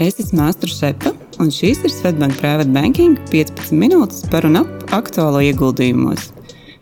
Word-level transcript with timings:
Es 0.00 0.16
esmu 0.16 0.46
Astra 0.46 0.70
Šepa, 0.72 1.10
un 1.44 1.50
šīs 1.52 1.82
ir 1.84 1.92
Svetbank 1.92 2.38
Private 2.40 2.72
Banking 2.72 3.18
15 3.28 3.76
minūtes 3.76 4.22
par 4.32 4.46
un 4.48 4.56
ap 4.62 4.94
aktuālo 4.96 5.42
ieguldījumos. 5.44 6.30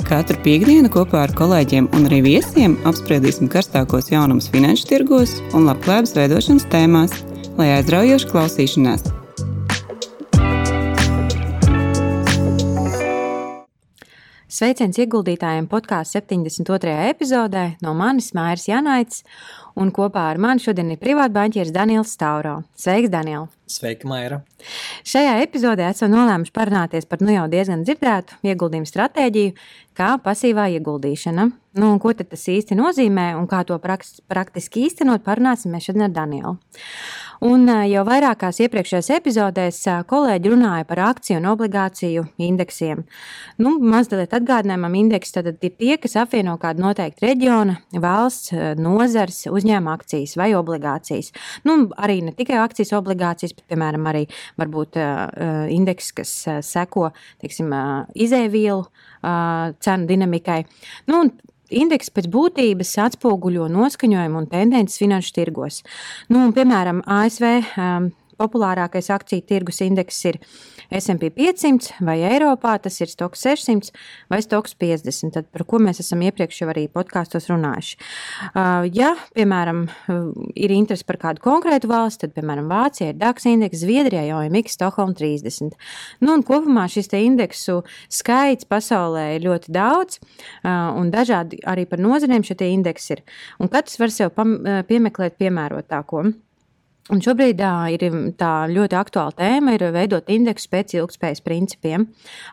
Katru 0.07 0.39
piekdienu 0.47 0.87
kopā 0.95 1.25
ar 1.27 1.35
kolēģiem 1.35 1.91
un 1.99 2.07
arī 2.07 2.23
viesiem 2.29 2.79
apspriedīsim 2.87 3.51
karstākos 3.51 4.13
jaunumus 4.15 4.47
finanšu 4.55 4.87
tirgos 4.95 5.35
un 5.51 5.67
labklājības 5.67 6.15
veidošanas 6.21 6.71
tēmās, 6.71 7.23
lai 7.59 7.73
aizraujoši 7.81 8.31
klausīšanās. 8.31 9.11
Sveiciens 14.59 14.97
ieguldītājiem 14.99 15.69
podkāstu 15.71 16.19
72. 16.19 16.91
epizodē 17.13 17.61
no 17.85 17.93
manis 17.95 18.33
Mairis 18.35 18.65
Janaits, 18.67 19.21
un 19.79 19.93
kopā 19.95 20.25
ar 20.33 20.41
mani 20.43 20.65
šodien 20.65 20.89
ir 20.91 20.99
privātbanķieris 20.99 21.71
Daniels 21.77 22.11
Stauro. 22.17 22.57
Sveiks, 22.75 23.13
Daniel! 23.13 23.47
Sveika, 23.71 24.09
Maira! 24.11 24.41
Šajā 25.07 25.37
epizodē 25.45 25.87
esam 25.93 26.11
nolēmuši 26.11 26.55
parunāties 26.57 27.07
par 27.07 27.23
nu 27.23 27.37
jau 27.37 27.45
diezgan 27.53 27.85
dzirdētu 27.87 28.41
ieguldījumu 28.51 28.91
stratēģiju, 28.91 29.55
kā 29.95 30.11
pasīvā 30.25 30.67
ieguldīšana. 30.81 31.47
Nu, 31.79 31.93
ko 32.03 32.17
tas 32.19 32.49
īsti 32.51 32.75
nozīmē 32.81 33.29
un 33.39 33.47
kā 33.47 33.63
to 33.69 33.79
praktiski 33.79 34.89
īstenot, 34.89 35.23
parunāsim 35.23 35.79
šodien 35.79 36.09
ar 36.09 36.17
Danielu. 36.19 36.57
Un 37.45 37.69
jau 37.87 38.03
vairākās 38.07 38.59
iepriekšējās 38.65 39.11
epizodēs 39.15 39.81
kolēģi 40.11 40.51
runāja 40.51 40.87
par 40.89 41.03
akciju 41.07 41.39
un 41.39 41.47
obligāciju 41.53 42.25
indeksiem. 42.43 43.05
Nu, 43.63 43.77
mazliet 43.79 44.35
atgādinājumam, 44.35 44.97
indeksi 44.99 45.37
tad 45.37 45.51
ir 45.53 45.75
tie, 45.79 45.93
kas 46.03 46.17
apvieno 46.19 46.57
kādu 46.59 46.83
noteiktu 46.83 47.29
reģiona, 47.29 47.79
valsts, 48.03 48.51
nozars, 48.81 49.45
uzņēmuma 49.53 49.95
akcijas 50.01 50.35
vai 50.41 50.51
obligācijas. 50.59 51.31
Nu, 51.69 51.79
arī 51.95 52.21
ne 52.27 52.35
tikai 52.35 52.59
akcijas, 52.63 52.95
obligācijas, 52.99 53.55
bet, 53.55 53.69
piemēram, 53.71 54.09
arī 54.11 54.25
varbūt 54.59 54.99
uh, 54.99 55.69
indeks, 55.75 56.11
kas 56.19 56.35
seko 56.67 57.13
teiksim, 57.43 57.71
uh, 57.71 58.09
izēvielu 58.19 58.83
uh, 58.83 59.77
cenu 59.85 60.11
dinamikai. 60.11 60.65
Nu, 61.11 61.29
Indeks 61.69 62.13
pēc 62.15 62.29
būtības 62.33 62.95
atspoguļo 63.05 63.67
noskaņojumu 63.73 64.41
un 64.43 64.49
tendences 64.49 65.01
finanšu 65.03 65.35
tirgos. 65.37 65.83
Nu, 66.33 66.47
piemēram, 66.57 67.03
ASV 67.05 67.49
um, 67.77 68.09
populārākais 68.39 69.11
akciju 69.15 69.45
tirgus 69.49 69.83
indeks 69.85 70.21
ir 70.31 70.39
SP 70.89 71.29
500 71.35 71.99
vai 72.05 72.19
Eiropā 72.25 72.77
tas 72.83 72.97
ir 73.03 73.11
Stoks 73.11 73.43
600 73.45 73.93
vai 74.33 74.41
Stoks 74.45 74.75
50, 74.79 75.35
tad 75.35 75.49
par 75.53 75.65
ko 75.69 75.81
mēs 75.83 76.01
esam 76.03 76.23
iepriekš 76.25 76.63
jau 76.63 76.71
arī 76.73 76.87
podkāstos 76.93 77.49
runājuši. 77.51 77.99
Uh, 78.49 78.87
ja, 78.95 79.13
piemēram, 79.37 79.85
ir 80.57 80.75
interesi 80.75 81.07
par 81.09 81.21
kādu 81.21 81.45
konkrētu 81.45 81.91
valsti, 81.91 82.27
tad, 82.27 82.35
piemēram, 82.39 82.71
Vācija 82.71 83.13
ir 83.13 83.21
DAX 83.21 83.49
indeks, 83.51 83.83
Zviedrijā 83.85 84.25
jau 84.31 84.41
ir 84.45 84.53
MIX 84.55 84.79
Stokholm 84.79 85.15
30. 85.19 85.77
Nu, 86.25 86.35
un 86.35 86.45
kopumā 86.47 86.87
šis 86.91 87.11
te 87.13 87.21
indeksu 87.25 87.83
skaits 88.13 88.69
pasaulē 88.69 89.29
ir 89.37 89.47
ļoti 89.47 89.75
daudz, 89.75 90.21
uh, 90.21 90.97
un 90.99 91.13
dažādi 91.15 91.61
arī 91.69 91.89
par 91.91 92.03
nozarēm 92.03 92.47
šie 92.47 92.59
indeksi 92.73 93.17
ir. 93.17 93.25
Un 93.61 93.71
katrs 93.73 93.99
var 94.01 94.13
sev 94.15 94.35
piemeklēt 94.89 95.39
piemērotāko. 95.41 96.29
Un 97.09 97.23
šobrīd 97.25 97.63
ir 97.95 98.17
tā 98.37 98.53
ļoti 98.69 98.97
aktuāla 98.99 99.33
tēma, 99.39 99.77
ir 99.77 99.87
veidot 99.95 100.29
indeksu 100.29 100.69
pēc 100.75 100.93
ilgspējas 100.99 101.41
principiem, 101.45 102.05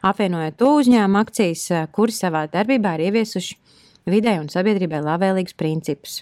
apvienojot 0.08 0.56
to 0.62 0.70
uzņēmumu 0.80 1.20
akcijas, 1.20 1.66
kuri 1.96 2.16
savā 2.16 2.46
darbībā 2.54 2.96
ir 2.96 3.10
ieviesuši 3.10 3.58
vidē 4.08 4.38
un 4.40 4.48
sabiedrībai 4.54 5.02
labvēlīgus 5.04 5.58
principus. 5.60 6.22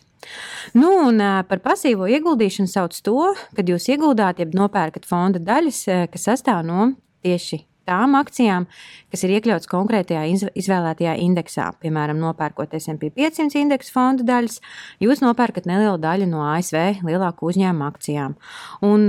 Nu, 0.73 0.89
un 1.09 1.20
par 1.50 1.61
pasīvo 1.61 2.08
ieguldīšanu 2.09 2.72
sauc 2.72 2.98
to, 3.06 3.34
kad 3.54 3.70
jūs 3.70 3.89
ieguldāt, 3.92 4.42
jeb 4.42 4.56
nopērkat 4.58 5.06
fonda 5.06 5.42
daļas, 5.44 5.84
kas 6.14 6.30
sastāv 6.31 6.64
no 6.66 6.94
tieši 7.28 7.61
tām 7.89 8.17
akcijām, 8.20 8.67
kas 9.14 9.26
ir 9.26 9.36
iekļautas 9.38 9.70
konkrētajā 9.71 10.23
izvēlētajā 10.60 11.16
indeksā. 11.23 11.70
Piemēram, 11.83 12.21
nopērkot 12.23 12.76
SP 12.80 13.11
500 13.16 13.61
indeksu 13.64 13.94
fondu 13.95 14.27
daļas, 14.27 14.60
jūs 15.04 15.23
nopērkat 15.23 15.67
nelielu 15.70 15.99
daļu 16.02 16.30
no 16.32 16.45
ASV 16.54 17.05
lielāku 17.05 17.52
uzņēmumu 17.52 17.89
akcijām. 17.89 18.38
Un, 18.88 19.08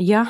ja 0.00 0.26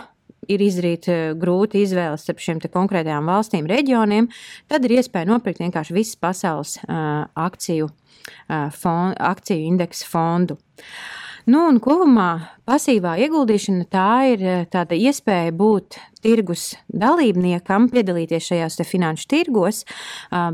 ir 0.46 0.62
izdarīt 0.62 1.08
grūti 1.40 1.82
izvēles 1.82 2.22
starp 2.22 2.42
šiem 2.42 2.62
konkrētajām 2.62 3.26
valstīm, 3.26 3.66
reģioniem, 3.70 4.30
tad 4.70 4.86
ir 4.86 4.98
iespēja 5.00 5.26
nopirkt 5.32 5.62
vienkārši 5.64 5.96
visas 5.96 6.18
pasaules 6.22 6.76
uh, 6.84 7.26
akciju, 7.34 7.90
uh, 7.90 8.68
fond, 8.74 9.16
akciju 9.18 9.72
indeksu 9.72 10.06
fondu. 10.12 10.58
Uh, 10.58 11.25
Nu, 11.46 11.60
un 11.70 11.76
kopumā 11.78 12.56
pasīvā 12.66 13.12
ieguldīšana 13.22 13.84
tā 13.86 14.06
ir 14.32 14.40
eh, 14.42 14.62
tāda 14.66 14.96
iespēja 14.98 15.52
būt 15.54 15.94
tirgus 16.24 16.72
dalībniekam, 16.90 17.84
piedalīties 17.92 18.48
šajās 18.48 18.80
finanšu 18.82 19.28
tirgos 19.30 19.84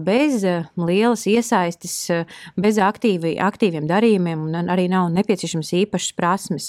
bez 0.04 0.42
lielas 0.76 1.22
iesaistes, 1.30 1.94
bez 2.60 2.80
aktīvi, 2.84 3.38
aktīviem 3.40 3.86
darījumiem, 3.88 4.42
un 4.50 4.68
arī 4.74 4.84
nav 4.92 5.08
nepieciešams 5.14 5.72
īpašas 5.80 6.12
prasmes. 6.18 6.66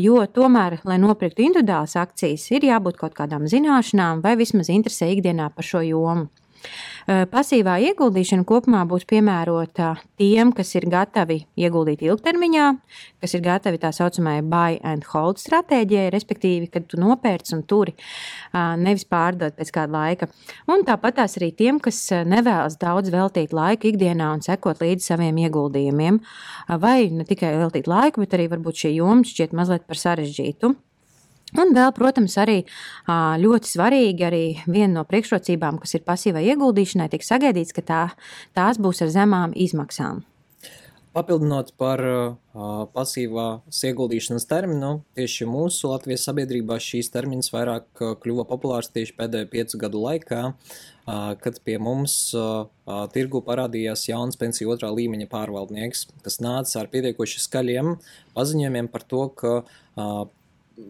Jo 0.00 0.22
tomēr, 0.24 0.78
lai 0.88 0.96
nopirktu 1.02 1.44
individuālas 1.44 1.98
akcijas, 2.00 2.48
ir 2.56 2.64
jābūt 2.70 2.96
kaut 3.02 3.18
kādām 3.18 3.44
zināšanām 3.50 4.24
vai 4.24 4.38
vismaz 4.40 4.72
interesē 4.72 5.10
ikdienā 5.12 5.50
par 5.52 5.68
šo 5.68 5.84
jomu. 5.84 6.30
Eh, 7.04 7.24
pasīvā 7.28 7.74
ieguldīšana 7.90 8.46
kopumā 8.48 8.80
būs 8.88 9.04
piemērota 9.08 9.90
tiem, 10.16 10.54
kas 10.56 10.70
ir 10.78 10.86
gatavi 10.88 11.42
ieguldīt 11.60 12.00
ilgtermiņā, 12.06 12.68
kas 13.20 13.34
ir 13.36 13.42
gatavi 13.44 13.80
tā 13.82 13.90
saucamajai 13.92 14.44
buy 14.48 14.78
and 14.80 15.04
hold 15.10 15.42
stratēģijai, 15.42 16.06
respektīvi, 16.14 16.70
kad 16.72 16.86
tu 16.88 17.00
nopērci 17.02 17.52
un 17.58 17.60
turi, 17.68 17.92
nevis 18.80 19.04
pārdod 19.10 19.52
pēc 19.58 19.74
kāda 19.74 19.92
laika. 19.92 20.30
Un 20.72 20.86
tāpat 20.88 21.18
tās 21.20 21.36
arī 21.36 21.50
tiem, 21.58 21.82
kas 21.82 22.00
nevēlas 22.24 22.78
daudz 22.80 23.12
veltīt 23.12 23.52
laiku 23.52 23.90
ikdienā 23.92 24.30
un 24.38 24.40
sekot 24.46 24.80
līdzi 24.80 25.12
saviem 25.12 25.44
ieguldījumiem, 25.44 26.22
vai 26.80 26.96
ne 27.12 27.28
tikai 27.28 27.52
veltīt 27.60 27.90
laiku, 27.90 28.24
bet 28.24 28.38
arī 28.38 28.48
varbūt 28.54 28.86
šie 28.86 28.96
jomas 28.96 29.34
šķiet 29.34 29.52
mazliet 29.52 29.84
par 29.84 30.00
sarežģītu. 30.00 30.72
Un 31.54 31.70
vēl, 31.70 31.92
protams, 31.94 32.34
arī 32.42 32.60
ļoti 33.06 33.68
svarīgi, 33.70 34.26
arī 34.26 34.44
viena 34.66 34.98
no 34.98 35.04
priekšrocībām, 35.06 35.78
kas 35.82 35.94
ir 35.94 36.02
pasīvai 36.06 36.42
ieguldīšanai, 36.50 37.06
tiek 37.12 37.22
sagaidīts, 37.22 37.74
ka 37.76 37.84
tā, 37.86 38.04
tās 38.58 38.80
būs 38.82 39.04
ar 39.06 39.12
zemām 39.14 39.54
izmaksām. 39.54 40.24
Papildinot 41.14 41.70
par 41.78 42.00
pasīvās 42.90 43.78
ieguldīšanas 43.86 44.48
terminu, 44.50 44.96
tieši 45.14 45.46
mūsu 45.46 45.92
Latvijas 45.92 46.26
sabiedrībā 46.26 46.80
šīs 46.82 47.12
termins 47.14 47.52
vairāk 47.54 48.02
kļuva 48.24 48.48
populārs 48.50 48.90
tieši 48.90 49.14
pēdējo 49.20 49.46
piecu 49.52 49.78
gadu 49.78 50.02
laikā, 50.02 50.42
kad 51.38 51.62
pie 51.62 51.78
mums 51.78 52.16
tirgu 53.14 53.44
parādījās 53.46 54.08
jauns 54.10 54.40
pensiju 54.40 54.74
otrā 54.74 54.90
līmeņa 54.90 55.30
pārvaldnieks, 55.30 56.08
kas 56.26 56.42
nāca 56.42 56.82
ar 56.82 56.90
pietiekoši 56.90 57.46
skaļiem 57.46 57.94
paziņojumiem 58.34 58.90
par 58.90 59.06
to, 59.06 59.28
ka 59.38 59.60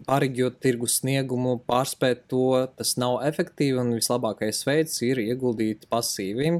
pārreģot 0.08 0.60
tirgus 0.62 0.98
sniegumu, 1.00 1.58
pārspēt 1.68 2.24
to, 2.30 2.66
tas 2.78 2.94
nav 3.00 3.20
efektīvi 3.26 3.80
un 3.82 3.92
vislabākais 3.96 4.62
veids 4.68 5.00
ir 5.06 5.20
ieguldīt 5.22 5.86
pasīvi. 5.92 6.54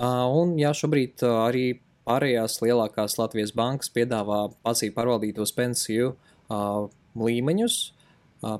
Un 0.00 0.54
jā, 0.60 0.72
šobrīd 0.76 1.24
arī 1.30 1.66
pārējās 2.08 2.60
lielākās 2.64 3.18
Latvijas 3.20 3.54
bankas 3.56 3.92
piedāvā 3.94 4.46
pasīvi 4.64 4.94
pārvaldītos 4.96 5.54
pensiju 5.56 6.14
līmeņus, 7.20 7.82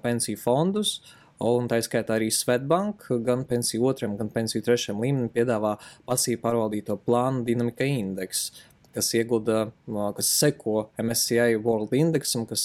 pensiju 0.05 0.41
fondus. 0.41 1.01
Un 1.41 1.71
tā 1.73 1.79
skaitā 1.81 2.19
arī 2.19 2.27
Svetbank, 2.29 3.07
gan 3.25 3.47
pensiju 3.49 3.87
otram, 3.89 4.19
gan 4.19 4.29
pensiju 4.29 4.61
trešajam 4.67 4.99
līmenim 5.01 5.31
piedāvā 5.33 5.79
pasīvi 6.05 6.37
pārvaldīto 6.43 6.99
plānu 7.01 7.47
dinamika 7.47 7.87
indeksu 7.89 8.53
kas 8.95 9.13
iegulda, 9.15 9.69
kas 10.17 10.31
seko 10.41 10.89
MSCI 11.01 11.59
World 11.63 11.95
Indexam, 11.97 12.47
kas 12.49 12.65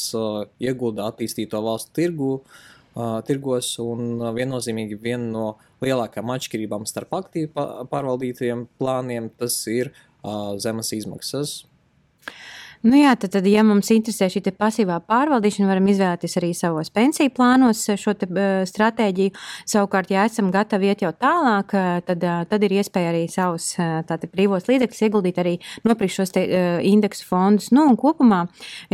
iegulda 0.61 1.09
attīstīto 1.11 1.61
valstu 1.65 1.94
tirgu, 2.00 2.31
tirgos, 3.27 3.73
un 3.83 4.23
viennozīmīgi 4.38 4.97
viena 5.01 5.27
no 5.29 5.45
lielākajām 5.83 6.31
atšķirībām 6.38 6.88
starp 6.89 7.15
aktīvi 7.19 7.51
pārvaldītajiem 7.91 8.65
plāniem 8.79 9.29
tas 9.39 9.57
ir 9.71 9.91
zemes 10.63 10.94
izmaksas. 10.95 11.63
Nu 12.85 12.99
jā, 12.99 13.15
tad, 13.17 13.31
tad, 13.33 13.47
ja 13.49 13.63
mums 13.65 13.87
interesē 13.89 14.27
šī 14.29 14.43
pasīvā 14.53 14.99
pārvaldīšana, 15.09 15.71
varam 15.71 15.87
izvēlēties 15.89 16.35
arī 16.37 16.51
savos 16.53 16.91
pensiju 16.93 17.31
plānos 17.33 17.79
šo 17.97 18.13
te, 18.13 18.27
uh, 18.29 18.59
stratēģiju. 18.69 19.33
Savukārt, 19.65 20.11
ja 20.13 20.27
esam 20.29 20.51
gatavi 20.53 20.91
iet 20.91 21.01
jau 21.01 21.09
tālāk, 21.17 21.73
tad, 22.05 22.21
uh, 22.21 22.43
tad 22.45 22.65
ir 22.67 22.75
iespēja 22.77 23.09
arī 23.09 23.23
savus 23.33 23.71
uh, 23.81 24.27
brīvos 24.29 24.69
līdzekļus 24.69 25.01
ieguldīt, 25.07 25.41
arī 25.41 25.55
nopirkt 25.81 26.13
šos 26.13 26.35
te, 26.37 26.45
uh, 26.45 26.77
indeksu 26.85 27.25
fondus. 27.25 27.71
Nu, 27.73 27.87
kopumā 27.97 28.43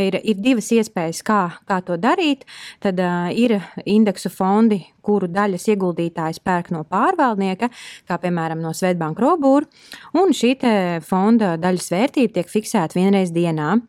ir, 0.00 0.16
ir 0.24 0.40
divas 0.40 0.72
iespējas, 0.72 1.20
kā, 1.28 1.42
kā 1.68 1.82
to 1.84 2.00
darīt. 2.00 2.48
Tad 2.80 2.96
uh, 2.96 3.28
ir 3.28 3.58
indeksu 3.84 4.32
fondi, 4.32 4.80
kuru 5.04 5.28
daļas 5.28 5.68
ieguldītājs 5.68 6.40
pērk 6.40 6.72
no 6.72 6.80
pārvaldnieka, 6.88 7.68
kā 8.08 8.20
piemēram 8.24 8.64
no 8.64 8.72
Svetbanka 8.72 9.20
Robūra, 9.20 9.68
un 10.16 10.32
šī 10.32 10.56
fonda 11.04 11.58
daļas 11.60 11.92
vērtība 11.92 12.38
tiek 12.38 12.52
fiksēta 12.56 12.96
vienreiz 12.96 13.34
dienā. 13.34 13.81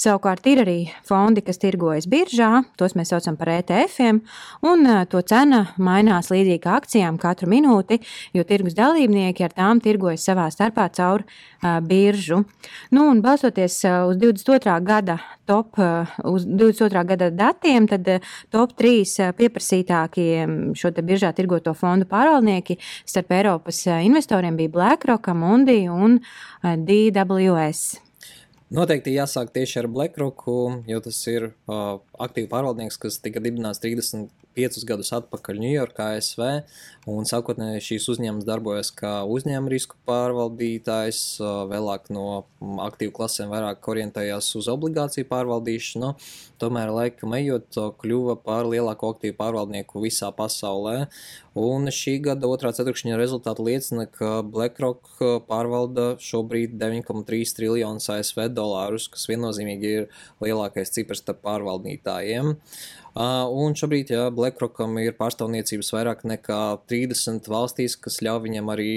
Savukārt 0.00 0.46
ir 0.50 0.62
arī 0.64 0.78
fondi, 1.06 1.44
kas 1.44 1.60
tirgojas 1.62 2.08
biržā, 2.10 2.64
tos 2.80 2.96
mēs 2.98 3.12
saucam 3.12 3.38
par 3.40 3.52
ETF-iem, 3.56 4.22
un 4.66 4.90
to 5.10 5.22
cena 5.26 5.66
mainās 5.78 6.30
līdzīgi 6.32 6.62
kā 6.64 6.78
akcijām 6.80 7.18
katru 7.20 7.50
minūti, 7.50 8.00
jo 8.36 8.44
tirgus 8.48 8.76
dalībnieki 8.78 9.46
ar 9.46 9.56
tām 9.56 9.82
tirgojas 9.84 10.24
savā 10.28 10.48
starpā 10.52 10.88
caur 10.96 11.24
uh, 11.24 11.80
biržu. 11.84 12.44
Nu, 12.90 13.08
un 13.10 13.20
balstoties 13.22 13.80
uz 13.84 14.16
22. 14.16 14.80
gada 14.84 15.18
top, 15.46 15.78
uz 16.24 16.44
22. 16.46 17.04
gada 17.04 17.30
datiem, 17.30 17.88
tad 17.90 18.06
top 18.50 18.74
3 18.78 19.32
pieprasītākie 19.38 20.46
šo 20.78 20.92
te 20.94 21.04
biržā 21.06 21.32
tirgoto 21.36 21.74
fondu 21.74 22.08
pārvaldnieki 22.10 22.78
starp 23.04 23.34
Eiropas 23.40 23.82
investoriem 23.90 24.56
bija 24.58 24.74
BlackRock, 24.76 25.32
Amundi 25.34 25.82
un 25.90 26.20
DWS. 26.62 28.09
Noteikti 28.70 29.16
jāsāk 29.16 29.50
tieši 29.50 29.80
ar 29.80 29.88
BlackRock, 29.90 30.44
jo 30.86 31.00
tas 31.02 31.16
ir 31.26 31.48
uh, 31.50 31.96
aktīvu 32.26 32.50
pārvaldnieks, 32.52 32.98
kas 33.00 33.18
tika 33.22 33.42
dibināts 33.42 33.80
35 33.82 34.84
gadus 34.88 35.12
atpakaļ 35.16 35.60
Ņujorkā, 35.64 36.10
ASV. 36.18 36.44
Un 37.10 37.28
sākotnēji 37.28 37.84
šīs 37.86 38.08
uzņēmums 38.12 38.46
darbojas 38.48 38.92
kā 38.96 39.20
uzņēmuma 39.24 39.72
risku 39.72 39.98
pārvaldītājs, 40.08 41.22
vēlāk 41.70 42.10
no 42.14 42.26
aktīvu 42.84 43.14
klasēm 43.16 43.52
vairāk 43.54 43.88
orientējās 43.94 44.52
uz 44.60 44.68
obligāciju 44.72 45.28
pārvaldīšanu. 45.30 46.14
Tomēr 46.60 46.92
laikam 46.92 47.32
ejot, 47.38 47.78
kļuva 48.02 48.36
par 48.44 48.68
lielāko 48.68 49.14
aktīvu 49.14 49.38
pārvaldnieku 49.38 50.02
visā 50.04 50.28
pasaulē. 50.36 51.06
Un 51.58 51.88
šī 51.90 52.18
gada 52.22 52.46
otrā 52.46 52.70
ceturkšņa 52.76 53.16
rezultāti 53.18 53.64
liecina, 53.66 54.04
ka 54.06 54.38
BlackRock 54.46 55.24
pārvalda 55.48 56.12
šobrīd 56.22 56.76
9,3 56.78 57.56
triljonus 57.56 58.06
ASV 58.12 58.44
dolārus, 58.54 59.08
kas 59.10 59.26
viennozīmīgi 59.30 59.90
ir 59.96 60.06
lielākais 60.44 60.92
cipars 60.94 61.24
starp 61.24 61.42
pārvaldītājiem. 61.48 62.09
Un 63.60 63.74
šobrīd, 63.74 64.12
ja 64.14 64.28
BlackRockam 64.34 64.94
ir 65.02 65.16
pārstāvniecības 65.18 65.92
vairāk 65.96 66.20
nekā 66.30 66.60
30 66.90 67.48
valstīs, 67.50 67.96
kas 67.98 68.20
ļauj 68.22 68.44
viņam 68.46 68.70
arī 68.70 68.92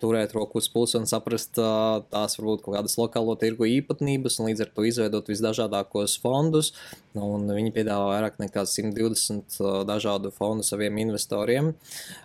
turēt 0.00 0.32
roku 0.36 0.60
uz 0.60 0.68
pulsa 0.72 1.00
un 1.00 1.08
saprast 1.08 1.56
tās 1.56 2.36
varbūt 2.38 2.64
kaut 2.64 2.76
kādas 2.78 2.96
lokālo 3.00 3.36
tirgu 3.40 3.68
īpatnības 3.68 4.38
un 4.40 4.50
līdz 4.50 4.64
ar 4.64 4.72
to 4.76 4.86
izveidot 4.88 5.28
visdažādākos 5.32 6.16
fondus. 6.22 6.72
Un 7.18 7.48
viņi 7.50 7.72
piedāvā 7.74 8.06
vairāk 8.12 8.36
nekā 8.38 8.62
120 8.70 9.56
uh, 9.58 9.80
dažādu 9.88 10.30
fondu 10.30 10.62
saviem 10.66 11.00
investoriem. 11.02 11.72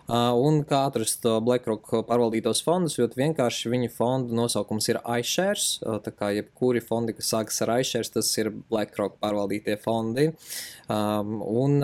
Un 0.06 0.60
kā 0.70 0.84
atrast 0.86 1.24
BlackRock 1.26 2.04
pārvaldītos 2.06 2.62
fondus, 2.62 3.00
ļoti 3.00 3.18
vienkārši 3.18 3.72
viņu 3.74 3.90
fondu 3.96 4.38
nosaukums 4.38 4.92
ir 4.92 5.00
iShares. 5.02 5.80
Tā 6.06 6.14
kā 6.14 6.30
jebkuri 6.36 6.84
fondi, 6.86 7.16
kas 7.18 7.32
sākas 7.34 7.58
ar 7.66 7.72
iShares, 7.80 8.12
tas 8.14 8.30
ir 8.38 8.52
BlackRock 8.70 9.18
pārvaldītie 9.24 9.80
fondi. 9.82 10.28
Un, 10.86 11.80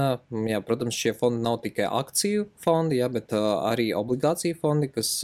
jā, 0.52 0.60
protams, 0.68 1.00
šie 1.02 1.16
fondi 1.18 1.42
nav 1.42 1.58
tikai 1.64 1.88
akciju 1.90 2.46
fondi, 2.62 3.00
jā, 3.02 3.10
bet 3.10 3.34
arī 3.34 3.90
obligāciju 3.98 4.60
fondi, 4.62 4.92
kas 4.94 5.16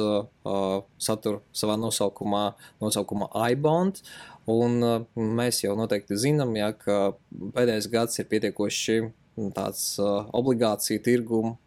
satur 0.98 1.44
savā 1.54 1.78
nosaukumā, 1.78 2.48
nosaukumā 2.82 3.30
iBond. 3.52 4.02
Un 4.48 4.80
mēs 5.38 5.62
jau 5.66 5.74
noteikti 5.76 6.16
zinām, 6.20 6.54
ja, 6.56 6.72
ka 6.72 7.18
pēdējais 7.56 7.90
gads 7.92 8.22
ir 8.22 8.30
pietiekoši 8.32 9.00
tāds 9.56 9.82
obligāciju 10.00 11.04
tirgumu 11.04 11.58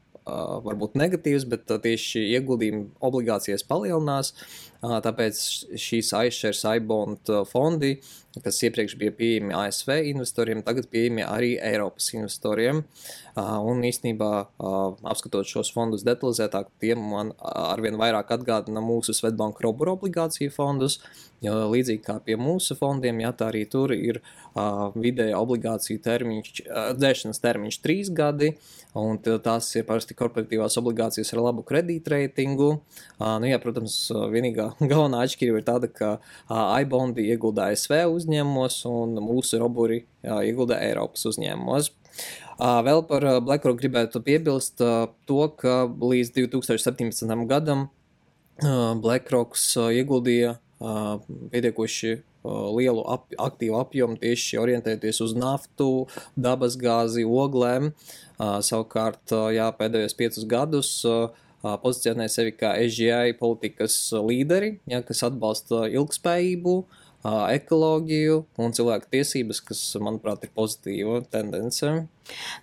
varbūt 0.65 0.97
negatīvs, 1.00 1.47
bet 1.50 1.69
tieši 1.69 2.23
ieguldījumi 2.37 2.87
obligācijas 3.05 3.65
palielinās. 3.69 4.32
Tāpēc 4.81 5.38
šīs 5.77 6.09
iShares, 6.17 6.62
iBond 6.65 7.29
fondi, 7.50 7.99
kas 8.41 8.62
iepriekš 8.65 8.94
bija 8.97 9.12
pieejami 9.12 9.53
ASV 9.53 9.91
investoriem, 10.09 10.62
tagad 10.65 10.88
pieejami 10.88 11.27
arī 11.27 11.50
Eiropas 11.61 12.09
investoriem. 12.15 12.85
Un 13.37 13.85
īstenībā, 13.85 14.31
apskatot 15.12 15.49
šos 15.49 15.73
fondus 15.75 16.05
detalizētāk, 16.06 16.73
tie 16.81 16.94
man 16.97 17.35
arvien 17.44 18.00
vairāk 18.00 18.32
atgādina 18.38 18.81
mūsu 18.85 19.12
Svetbanka 19.17 19.67
Robur 19.67 19.93
obligāciju 19.99 20.53
fondus, 20.55 21.00
jo 21.44 21.53
līdzīgi 21.73 22.03
kā 22.05 22.19
pie 22.25 22.37
mūsu 22.41 22.77
fondiem, 22.77 23.21
jā, 23.25 23.35
tā 23.37 23.50
arī 23.53 23.67
tur 23.69 23.93
ir 23.97 24.23
vidēja 24.97 25.41
obligāciju 25.41 26.00
termiņš, 26.05 26.62
dzēšanas 26.97 27.43
termiņš 27.44 27.81
trīs 27.85 28.12
gadi, 28.12 28.55
un 28.99 29.21
tās 29.21 29.71
ir 29.77 29.87
parasti 29.88 30.17
korporatīvās 30.19 30.77
obligācijas 30.81 31.32
ar 31.35 31.44
labu 31.49 31.65
kredītreitingu. 31.67 32.71
Nu, 33.21 33.49
jā, 33.49 33.61
protams, 33.62 34.03
vienīgā 34.11 34.69
galvenā 34.90 35.25
atšķirība 35.25 35.61
ir 35.61 35.67
tāda, 35.67 35.90
ka 35.93 36.11
iBondi 36.82 37.28
iegulda 37.32 37.70
ASV 37.70 37.96
uzņēmumos 38.14 38.82
un 38.90 39.19
mūsu 39.25 39.61
roburi 39.62 40.05
iegulda 40.25 40.81
Eiropas 40.84 41.26
uzņēmumos. 41.31 41.93
Vēl 42.61 43.05
par 43.08 43.25
BlackRock 43.46 43.81
gribētu 43.81 44.20
piebilst 44.25 44.81
to, 44.81 45.43
ka 45.61 45.84
līdz 45.88 46.34
2017. 46.37 47.46
gadam 47.49 47.88
BlackRocks 48.61 49.72
ieguldīja 49.96 50.58
pietiekoši 50.81 52.19
lielu 52.49 53.05
ap, 53.12 53.28
aktīvu 53.37 53.76
apjomu 53.81 54.17
tieši 54.20 54.58
orientēties 54.61 55.20
uz 55.25 55.34
naftu, 55.37 56.06
dabasgāzi, 56.40 57.25
oglēm. 57.28 57.93
Savukārt, 58.40 59.34
jā, 59.52 59.69
pēdējos 59.76 60.17
piecus 60.17 60.46
gadus 60.49 60.93
pozicionē 61.62 62.27
sevi 62.33 62.55
kā 62.57 62.73
EGI 62.81 63.37
politikas 63.41 63.97
līderi, 64.17 64.79
ja, 64.91 65.03
kas 65.07 65.25
atbalsta 65.29 65.87
ilgspējību, 65.91 66.77
ekoloģiju 67.29 68.39
un 68.65 68.73
cilvēku 68.77 69.11
tiesības, 69.12 69.61
kas, 69.69 69.83
manuprāt, 70.01 70.47
ir 70.47 70.55
pozitīva 70.57 71.21
tendence. 71.33 72.07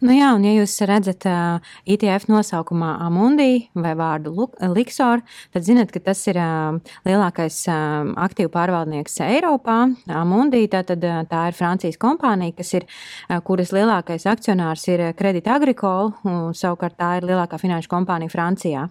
Nu 0.04 0.16
jā, 0.16 0.32
un 0.38 0.46
ja 0.46 0.54
jūs 0.56 0.76
redzat 0.88 1.26
uh, 1.30 1.74
ITF 1.90 2.28
nosaukumā 2.32 2.96
Amundi 3.06 3.68
vai 3.78 3.94
vārdu 3.98 4.50
Liksor, 4.74 5.24
tad 5.54 5.66
zinat, 5.68 5.92
ka 5.94 6.02
tas 6.10 6.22
ir 6.30 6.40
uh, 6.42 6.78
lielākais 7.08 7.60
uh, 7.72 8.12
aktīvu 8.28 8.52
pārvaldnieks 8.54 9.20
Eiropā. 9.28 9.80
Amundi 10.14 10.66
tā, 10.72 10.84
tad, 10.88 11.04
uh, 11.06 11.24
tā 11.30 11.48
ir 11.52 11.58
Francijas 11.58 12.00
kompānija, 12.02 12.56
kas 12.58 12.74
ir, 12.80 12.88
uh, 13.30 13.40
kuras 13.46 13.74
lielākais 13.76 14.28
akcionārs 14.30 14.88
ir 14.92 15.08
Credit 15.18 15.48
Agricole, 15.56 16.14
un 16.28 16.54
savukārt 16.58 16.98
tā 17.00 17.16
ir 17.20 17.30
lielākā 17.32 17.60
finanšu 17.62 17.92
kompānija 17.92 18.34
Francijā. 18.34 18.88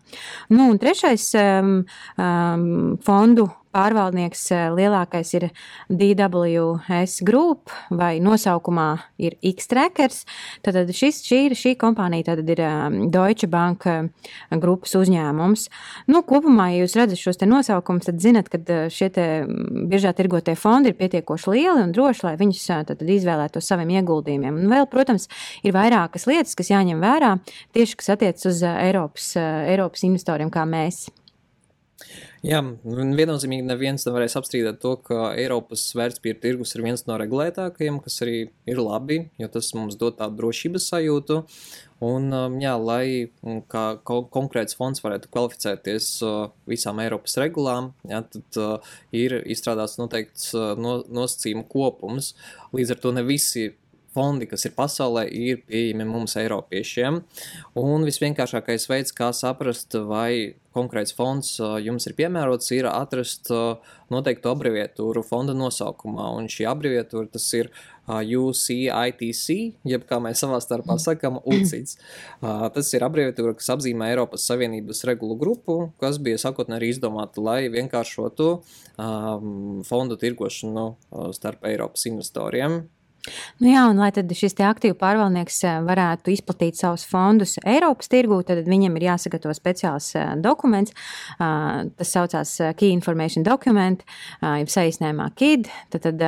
Nu, 0.53 0.71
un 0.73 0.81
trešais 0.83 1.31
um, 1.41 1.79
um, 2.19 2.67
fondu 3.07 3.49
pārvaldnieks 3.77 4.47
lielākais 4.77 5.33
ir 5.37 5.49
DWS 5.93 7.21
Group 7.27 7.73
vai 7.93 8.17
nosaukumā 8.25 8.89
ir 9.21 9.37
X-Trackers. 9.45 10.25
Tad 10.67 10.91
šis, 10.91 11.21
šī, 11.23 11.41
šī 11.55 11.75
kompānija 11.79 12.35
ir 12.43 12.61
um, 12.67 12.97
Deutsche 13.15 13.47
Bank 13.51 13.85
um, 13.87 14.09
grupas 14.59 14.97
uzņēmums. 14.99 15.67
Nu, 16.11 16.23
kopumā, 16.27 16.73
ja 16.73 16.83
jūs 16.83 16.97
redzat 16.99 17.21
šos 17.21 17.39
nosaukumus, 17.47 18.09
tad 18.09 18.19
zinat, 18.23 18.51
ka 18.51 18.59
uh, 18.59 18.89
šie 18.91 19.11
mm, 19.15 19.85
biežā 19.93 20.11
tirgotie 20.19 20.57
fondi 20.59 20.91
ir 20.91 20.99
pietiekoši 20.99 21.53
lieli 21.55 21.85
un 21.85 21.95
droši, 21.95 22.25
lai 22.27 22.35
viņus 22.41 22.65
uh, 22.75 22.97
izvēlētos 23.17 23.71
saviem 23.71 23.95
ieguldījumiem. 24.01 24.59
Un 24.65 24.73
vēl, 24.73 24.89
protams, 24.91 25.29
ir 25.63 25.77
vairākas 25.77 26.27
lietas, 26.27 26.57
kas 26.59 26.73
jāņem 26.75 27.05
vērā 27.05 27.37
tieši 27.77 28.01
kas 28.03 28.11
attiecas 28.17 28.51
uz 28.51 28.65
uh, 28.67 28.81
Eiropas, 28.89 29.31
Eiropas 29.39 30.03
investoriem 30.09 30.51
kā 30.51 30.67
mēs. 30.67 31.07
Jā, 32.45 32.61
viennozīmīgi 32.85 33.65
neviens 33.65 34.05
nevarēs 34.07 34.37
apstrīdēt 34.39 34.79
to, 34.83 34.93
ka 35.03 35.31
Eiropas 35.41 35.83
vērtspapīra 35.97 36.39
tirgus 36.43 36.77
ir 36.77 36.85
viens 36.85 37.03
no 37.09 37.17
regulētākajiem, 37.19 37.99
kas 38.05 38.21
arī 38.27 38.37
ir 38.69 38.83
labi, 38.83 39.23
jo 39.41 39.49
tas 39.53 39.73
mums 39.75 39.97
dod 39.99 40.19
tādu 40.21 40.43
drošības 40.43 40.91
sajūtu. 40.93 41.41
Un, 42.05 42.29
um, 42.37 42.59
jā, 42.61 42.75
lai 42.77 43.33
kā 43.73 43.85
konkrēts 44.05 44.77
fonds 44.77 45.01
varētu 45.01 45.31
kvalificēties 45.33 46.11
uh, 46.29 46.51
visām 46.69 47.01
Eiropas 47.01 47.39
regulām, 47.41 47.95
jā, 48.05 48.21
tad 48.35 48.61
uh, 48.61 48.93
ir 49.17 49.39
izstrādāts 49.49 49.97
noteikts 49.97 50.51
uh, 50.53 50.75
nosacījumu 50.77 51.65
kopums. 51.73 52.35
Līdz 52.77 52.93
ar 52.93 53.01
to 53.01 53.17
ne 53.17 53.25
visi 53.25 53.71
fondi, 54.17 54.49
kas 54.49 54.65
ir 54.69 54.75
pasaulē, 54.77 55.27
ir 55.29 55.63
pieejami 55.69 56.09
mums, 56.09 56.37
Eiropiešiem. 56.41 57.21
Un 57.81 58.07
visvienkāršākais 58.09 58.89
veids, 58.91 59.15
kā 59.17 59.33
saprast, 59.37 59.97
vai 60.09 60.57
konkrēts 60.77 61.15
fonds 61.17 61.55
jums 61.85 62.07
ir 62.09 62.15
piemērots, 62.19 62.73
ir 62.77 62.89
atrast 62.91 63.49
noteiktu 64.13 64.51
abreviatūru 64.53 65.23
fonda 65.27 65.55
nosaukumā. 65.57 66.29
Un 66.37 66.51
šī 66.53 66.67
abreviatūra 66.69 67.31
tas 67.33 67.47
ir 67.57 67.71
UCITC, 68.07 69.47
jeb 69.89 70.05
kā 70.09 70.19
mēs 70.23 70.43
savā 70.45 70.61
starpā 70.63 70.99
sakām, 71.03 71.41
UCITS. 71.57 71.97
Tas 72.77 72.93
ir 72.95 73.07
abreviatūra, 73.07 73.57
kas 73.59 73.73
apzīmē 73.77 74.13
Eiropas 74.13 74.47
Savienības 74.51 75.05
regulu 75.09 75.39
grupu, 75.41 75.79
kas 76.03 76.21
bija 76.23 76.41
sākotnēji 76.43 76.97
izdomāta, 76.97 77.43
lai 77.43 77.61
vienkāršotu 77.73 78.51
fondu 79.89 80.21
tirgošanu 80.21 80.91
starp 81.37 81.67
Eiropas 81.69 82.07
investoriem. 82.11 82.85
Nu 83.63 83.71
jā, 83.71 83.85
un 83.91 84.01
lai 84.01 84.11
šis 84.13 84.57
aktīvu 84.61 84.97
pārvaldnieks 85.01 85.59
eh, 85.67 85.79
varētu 85.87 86.33
izplatīt 86.35 86.79
savus 86.79 87.07
fondus 87.09 87.57
Eiropas 87.65 88.11
tirgū, 88.13 88.43
tad 88.47 88.67
viņam 88.69 88.99
ir 88.99 89.09
jāsagatavo 89.09 89.55
speciāls 89.57 90.13
eh, 90.19 90.35
dokuments. 90.43 90.95
Tas 91.37 92.11
saucās 92.13 92.51
Key 92.79 92.93
Information 92.95 93.45
Document, 93.47 94.03
jeb 94.43 94.71
saīsinājumā 94.71 95.27
KID. 95.39 95.69
Tad, 95.93 96.07
tad 96.07 96.23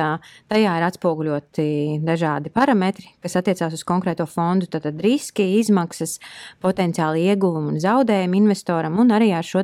tajā 0.51 0.75
ir 0.77 0.85
atspoguļoti 0.85 1.67
dažādi 2.05 2.51
parametri, 2.53 3.09
kas 3.23 3.37
attiecās 3.39 3.75
uz 3.75 3.83
konkrēto 3.87 4.27
fondu. 4.29 4.69
Tad, 4.71 4.85
tad 4.87 5.01
riski, 5.03 5.45
izmaksas, 5.59 6.17
potenciāli 6.63 7.25
ieguvumi 7.31 7.73
un 7.73 7.81
zaudējumi 7.83 8.41
investoram, 8.43 8.99
un 9.01 9.13
arī 9.15 9.31
ar 9.35 9.45
šo 9.45 9.63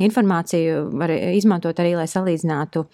informāciju 0.00 0.82
var 1.00 1.12
izmantot 1.32 1.78
arī, 1.82 1.94
lai 1.98 2.06
salīdzinātu 2.10 2.84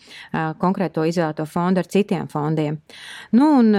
konkrēto 0.62 1.04
izvēlēto 1.08 1.46
fondu 1.50 1.82
ar 1.82 1.90
citiem 1.90 2.28
fondiem. 2.30 2.78
Nu, 3.36 3.50
un 3.60 3.75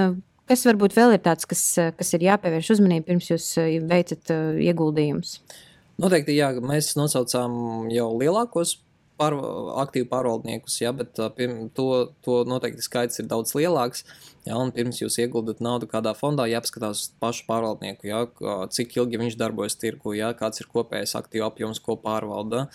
Kas 0.47 0.63
varbūt 0.63 0.93
vēl 0.95 1.17
ir 1.17 1.23
tāds, 1.25 1.43
kas, 1.49 1.61
kas 1.97 2.13
ir 2.15 2.23
jāpievērš 2.23 2.77
uzmanība 2.77 3.09
pirms 3.09 3.31
jūs 3.33 3.47
eh, 3.59 3.77
veicat 3.83 4.31
ieguldījumus? 4.63 5.41
Noteikti, 5.99 6.37
jā, 6.37 6.53
mēs 6.61 6.93
nosaucām 6.95 7.89
jau 7.91 8.11
lielākos 8.15 8.77
pār, 9.17 9.35
aktīvu 9.81 10.07
pārvaldniekus, 10.11 10.77
jā, 10.83 10.91
bet 10.95 11.17
pirm, 11.37 11.67
to, 11.75 11.87
to 12.25 12.41
noteikti 12.49 12.85
skaits 12.85 13.21
ir 13.21 13.27
daudz 13.31 13.55
lielāks. 13.57 14.05
Jā, 14.47 14.55
un 14.55 14.71
pirms 14.75 15.01
jūs 15.01 15.17
ieguldat 15.23 15.59
naudu 15.63 15.89
kādā 15.91 16.13
fondā, 16.17 16.45
jāpaskatās 16.47 17.01
uz 17.01 17.09
pašu 17.19 17.47
pārvaldnieku, 17.49 18.07
jā, 18.07 18.21
cik 18.73 18.95
ilgi 19.01 19.19
viņš 19.23 19.39
darbojas 19.41 19.75
tirgu, 19.81 20.15
jā, 20.15 20.31
kāds 20.37 20.63
ir 20.63 20.69
kopējais 20.71 21.17
aktīvu 21.19 21.49
apjoms, 21.49 21.81
ko 21.83 21.97
pārvalda, 21.99 22.67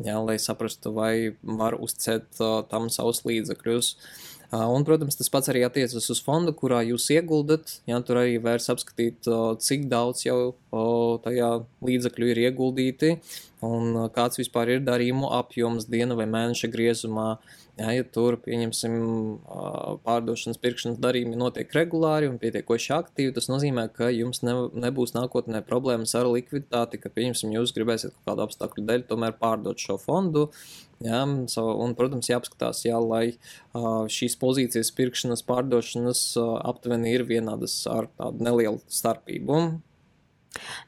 jā, 0.00 0.16
lai 0.22 0.38
saprastu, 0.40 0.94
vai 0.96 1.12
var 1.42 1.76
uzticēt 1.76 2.40
uh, 2.40 2.62
tam 2.70 2.88
savus 2.94 3.24
līdzekļus. 3.28 3.92
Uh, 3.92 4.37
Un, 4.48 4.80
protams, 4.88 5.16
tas 5.18 5.28
pats 5.28 5.50
arī 5.52 5.60
attiecas 5.66 6.08
uz 6.08 6.22
fondu, 6.24 6.54
kurā 6.56 6.80
jūs 6.86 7.10
ieguldat. 7.12 7.74
Jā, 7.88 7.98
tur 8.00 8.22
arī 8.22 8.38
vērts 8.40 8.70
apskatīt, 8.72 9.28
cik 9.60 9.84
daudz 9.90 10.24
jau 10.24 10.54
tajā 11.24 11.50
līdzekļu 11.84 12.30
ir 12.32 12.40
ieguldīti 12.46 13.18
un 13.68 14.08
kāds 14.14 14.40
vispār 14.40 14.72
ir 14.72 14.84
darījumu 14.86 15.28
apjoms 15.36 15.88
diena 15.92 16.16
vai 16.16 16.24
mēneša 16.30 16.70
griezumā. 16.72 17.28
Jā, 17.78 17.92
ja 17.94 18.04
tur, 18.10 18.34
pieņemsim, 18.42 18.94
pārdošanas, 20.02 20.58
pirkšanas 20.58 20.98
darījumi 20.98 21.38
notiek 21.38 21.70
regulāri 21.76 22.26
un 22.26 22.40
pietiekoši 22.42 22.90
aktīvi, 22.96 23.34
tas 23.36 23.46
nozīmē, 23.46 23.84
ka 23.94 24.08
jums 24.10 24.42
ne, 24.42 24.56
nebūs 24.82 25.14
nākotnē 25.14 25.60
problēmas 25.66 26.16
ar 26.18 26.26
likviditāti, 26.26 26.98
ka, 26.98 27.12
pieņemsim, 27.14 27.54
jūs 27.54 27.74
gribēsiet 27.76 28.16
kaut 28.16 28.32
kādu 28.32 28.46
apstākļu 28.48 28.86
dēļ 28.88 29.06
tomēr 29.12 29.38
pārdot 29.38 29.78
šo 29.78 29.94
fondu. 30.02 30.48
Jā, 31.06 31.22
un, 31.22 31.94
protams, 31.94 32.26
jāapskatās, 32.26 32.82
jā, 32.88 32.98
lai 32.98 33.36
šīs 34.10 34.34
pozīcijas 34.40 34.90
pirkšanas, 34.98 35.46
pārdošanas 35.46 36.22
aptuveni 36.42 37.14
ir 37.14 37.28
vienādas 37.28 37.84
ar 37.86 38.10
tādu 38.18 38.42
nelielu 38.42 38.82
starpību. 38.90 39.60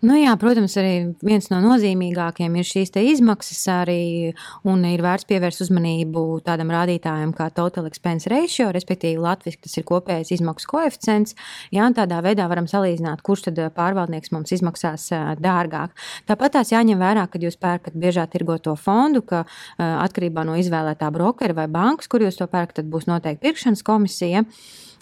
Nu 0.01 0.17
jā, 0.17 0.33
protams, 0.41 0.75
arī 0.81 0.93
viens 1.25 1.47
no 1.53 1.61
nozīmīgākajiem 1.63 2.57
ir 2.59 2.67
šīs 2.67 2.93
izmaksas, 2.97 3.61
arī, 3.71 4.33
un 4.67 4.83
ir 4.89 5.03
vērts 5.05 5.29
pievērst 5.29 5.65
uzmanību 5.67 6.25
tādam 6.47 6.73
rādītājam 6.73 7.35
kā 7.37 7.51
total 7.55 7.87
expense 7.91 8.31
ratio, 8.33 8.71
respektīvi 8.75 9.21
Latvijas, 9.21 9.61
tas 9.61 9.77
ir 9.77 9.87
kopējais 9.89 10.33
izmaksu 10.39 10.71
koeficients. 10.73 11.37
Jā, 11.75 11.87
tādā 11.97 12.23
veidā 12.25 12.49
varam 12.51 12.69
salīdzināt, 12.71 13.23
kurš 13.27 13.49
tad 13.51 13.63
pārvaldnieks 13.77 14.33
mums 14.35 14.53
izmaksās 14.57 15.11
dārgāk. 15.41 15.95
Tāpat 16.31 16.59
tās 16.59 16.75
jāņem 16.75 17.01
vērā, 17.01 17.27
kad 17.31 17.45
jūs 17.45 17.61
pērkat 17.61 17.97
biežā 18.01 18.27
tirgoto 18.33 18.75
fondu, 18.81 19.23
ka 19.23 19.45
atkarībā 19.79 20.47
no 20.49 20.57
izvēlētā 20.61 21.13
brokera 21.15 21.57
vai 21.63 21.69
bankas, 21.71 22.11
kur 22.11 22.25
jūs 22.25 22.41
to 22.41 22.49
pērkat, 22.51 22.81
tad 22.81 22.93
būs 22.93 23.11
noteikti 23.11 23.45
pirkšanas 23.47 23.85
komisija. 23.87 24.47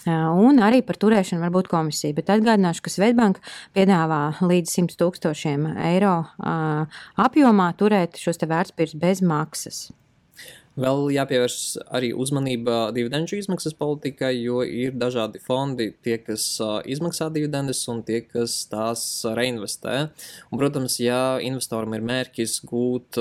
Un 0.07 0.61
arī 0.62 0.83
par 0.87 0.99
turēšanu 1.00 1.43
var 1.43 1.52
būt 1.55 1.71
komisija. 1.73 2.14
Bet 2.14 2.31
atgādināšu, 2.31 2.85
ka 2.85 2.93
Svetbanka 2.93 3.43
piedāvā 3.76 4.23
līdz 4.45 4.76
100 4.78 4.99
tūkstošiem 5.00 5.67
eiro 5.90 6.21
apjomā 7.19 7.73
turēt 7.81 8.21
šos 8.23 8.38
vērtspapīrus 8.45 8.99
bez 9.00 9.25
maksas. 9.26 9.88
Vēl 10.78 11.09
jāpievērš 11.11 11.55
arī 11.90 12.12
uzmanība 12.14 12.93
dividendžu 12.95 13.40
izmaksas 13.40 13.75
politikai, 13.75 14.31
jo 14.38 14.61
ir 14.62 14.95
dažādi 14.95 15.40
fondi, 15.43 15.88
tie, 16.07 16.21
kas 16.23 16.45
izmaksā 16.87 17.33
dividendes 17.35 17.81
un 17.90 18.05
tie, 18.07 18.21
kas 18.23 18.61
tās 18.71 19.02
reinvestē. 19.26 19.97
Un, 20.52 20.61
protams, 20.61 21.00
ja 21.02 21.40
investoram 21.43 21.99
ir 21.99 22.07
mērķis 22.07 22.61
gūt 22.71 23.19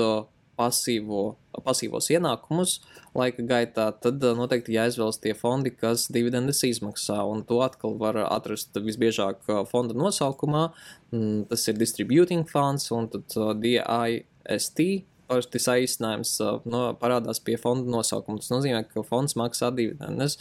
pasīvo, 0.58 1.22
pasīvos 1.64 2.10
ienākumus 2.14 2.78
laika 3.18 3.44
gaitā, 3.46 3.88
tad 4.02 4.22
uh, 4.22 4.34
noteikti 4.38 4.76
jāizvēlas 4.76 5.20
tie 5.22 5.34
fondi, 5.38 5.72
kas 5.74 6.08
dividendes 6.12 6.62
izmaksā. 6.66 7.20
Un 7.28 7.44
to 7.48 7.60
atkal 7.64 7.96
var 8.00 8.20
atrast 8.26 8.76
visbiežāk 8.82 9.44
uh, 9.48 9.62
fonda 9.68 9.96
nosaukumā. 9.98 10.68
Mm, 11.12 11.46
tas 11.50 11.68
ir 11.70 11.78
Distributing 11.80 12.48
Funds 12.50 12.90
un 12.94 13.10
uh, 13.14 13.52
DIST. 13.58 14.84
Parasti 15.28 15.60
saīsinājums 15.60 16.30
no, 16.72 16.78
parādās 16.96 17.36
pie 17.44 17.58
fonda 17.60 17.90
nosaukuma. 17.92 18.40
Tas 18.40 18.48
nozīmē, 18.48 18.78
ka 18.88 19.02
fonds 19.04 19.36
maksā 19.36 19.68
dividendes. 19.76 20.38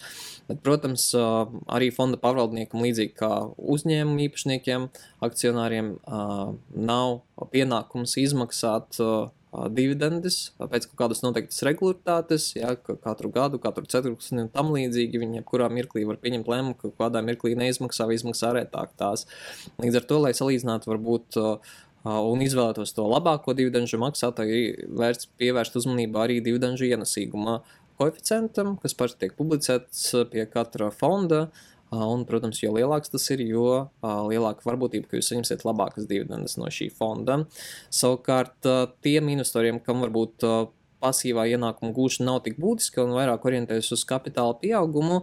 Bet, 0.48 0.62
protams, 0.64 1.10
arī 1.68 1.90
fonda 1.92 2.16
pārvaldniekam, 2.22 2.86
līdzīgi 2.86 3.12
kā 3.20 3.32
uzņēmumu 3.76 4.24
īpašniekiem, 4.30 4.88
akcionāriem, 5.28 5.90
nav 6.88 7.18
pienākums 7.52 8.16
izmaksāt 8.24 9.02
dividendes 9.72 10.52
pēc 10.60 10.90
kaut 10.90 10.98
kādas 11.00 11.24
noteiktas 11.24 11.64
regularitātes, 11.66 12.50
ja, 12.58 12.74
katru 12.76 13.32
gadu, 13.34 13.60
katru 13.64 13.88
ceturksni 13.90 14.44
un 14.44 14.52
tam 14.54 14.74
līdzīgi. 14.76 15.22
Viņi 15.24 15.42
jebkurā 15.42 15.70
mirklī 15.74 16.04
var 16.10 16.20
pieņemt 16.22 16.50
lēmumu, 16.52 16.76
ka 16.82 16.92
kādā 17.00 17.24
mirklī 17.26 17.56
neizmaksā 17.60 18.10
vai 18.10 18.18
izmaksā 18.20 18.52
retāk 18.58 18.94
tās. 19.00 19.26
Līdz 19.82 20.02
ar 20.02 20.08
to, 20.10 20.20
lai 20.26 20.34
salīdzinātu 20.38 20.92
varbūt 20.92 21.40
un 22.08 22.44
izvēlētos 22.44 22.94
to 22.96 23.08
labāko 23.08 23.56
dividendžu 23.58 24.00
maksātāju, 24.04 24.92
vērts 25.00 25.32
pievērst 25.40 25.80
uzmanību 25.80 26.22
arī 26.24 26.40
dividendžu 26.44 26.92
ienesīguma 26.92 27.62
koeficientam, 27.98 28.76
kas 28.82 28.94
parasti 28.98 29.26
tiek 29.26 29.34
publicēts 29.40 30.12
pie 30.32 30.46
katra 30.52 30.92
fonda. 30.94 31.48
Un, 31.96 32.26
protams, 32.28 32.60
jo 32.60 32.74
lielāks 32.76 33.14
tas 33.14 33.24
ir, 33.32 33.46
jo 33.48 33.88
lielāka 34.04 34.66
varbūtība, 34.68 35.08
ka 35.08 35.20
jūs 35.20 35.30
saņemsiet 35.32 35.64
labākas 35.64 36.08
dividendes 36.10 36.58
no 36.60 36.68
šī 36.74 36.90
fonda. 36.92 37.46
Savukārt, 37.94 38.68
tiem 39.06 39.32
investoriem, 39.32 39.80
kam 39.84 40.04
varbūt 40.04 40.44
pasīvā 41.04 41.46
ienākuma 41.54 41.96
gūšana 41.96 42.32
nav 42.32 42.42
tik 42.44 42.58
būtiska 42.60 43.06
un 43.06 43.16
vairāk 43.16 43.46
orientējas 43.48 43.94
uz 43.96 44.04
kapitāla 44.10 44.58
pieaugumu, 44.60 45.22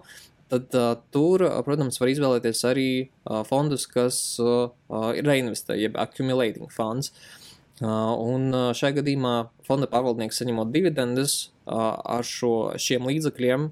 tad 0.53 0.73
uh, 0.79 0.93
tur, 1.13 1.43
protams, 1.67 1.99
var 2.01 2.13
izvēlēties 2.13 2.61
arī 2.69 2.89
uh, 3.03 3.43
fondus, 3.49 3.89
kas 3.91 4.19
uh, 4.41 4.71
ir 5.17 5.27
reinvestē, 5.27 5.77
jeb 5.81 5.99
accumulating 6.01 6.71
funds. 6.73 7.11
Uh, 7.11 7.44
un 7.83 8.55
šajā 8.77 9.01
gadījumā 9.01 9.35
fonda 9.67 9.89
pārvaldnieks 9.91 10.39
saņemot 10.39 10.71
dividendes 10.71 11.51
ar 11.67 12.23
šo, 12.29 12.77
šiem 12.79 13.09
līdzekļiem 13.09 13.67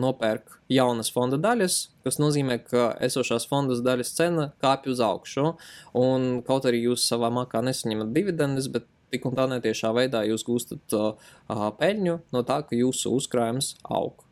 nopērk 0.00 0.58
jaunas 0.72 1.12
fonda 1.12 1.38
daļas, 1.38 1.76
kas 2.06 2.18
nozīmē, 2.18 2.58
ka 2.66 2.88
esošās 3.04 3.46
fonda 3.46 3.76
daļas 3.84 4.14
cena 4.16 4.48
kāpj 4.64 4.94
uz 4.94 5.04
augšu. 5.04 5.52
Un 5.98 6.42
kaut 6.46 6.66
arī 6.66 6.84
jūs 6.88 7.06
savā 7.06 7.30
makā 7.34 7.62
nesaņemat 7.62 8.14
dividendes, 8.16 8.70
bet 8.72 8.88
tik 9.14 9.28
un 9.28 9.36
tā 9.38 9.46
netiešā 9.50 9.92
veidā 9.94 10.24
jūs 10.26 10.42
gūstat 10.46 10.96
uh, 10.98 11.34
peļņu 11.78 12.18
no 12.34 12.42
tā, 12.46 12.62
ka 12.66 12.78
jūsu 12.78 13.14
uzkrājums 13.14 13.76
aug. 13.86 14.24